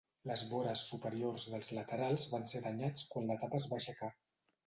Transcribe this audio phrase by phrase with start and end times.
[0.27, 4.13] Les vores superiors dels laterals van ser danyats quan la tapa es va aixecar.